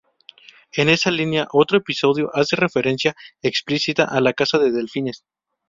En 0.73 0.89
esa 0.89 1.11
línea, 1.11 1.47
otro 1.51 1.77
episodio 1.77 2.31
hace 2.33 2.55
referencia 2.55 3.15
explícita 3.43 4.05
a 4.05 4.19
la 4.19 4.33
caza 4.33 4.57
de 4.57 4.71
delfines. 4.71 5.25